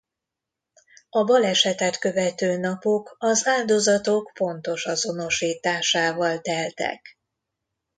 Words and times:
A 1.09 1.23
balesetet 1.23 1.97
követő 1.99 2.57
napok 2.57 3.15
az 3.19 3.47
áldozatok 3.47 4.31
pontos 4.33 4.85
azonosításával 4.85 6.39
teltek. 6.39 7.19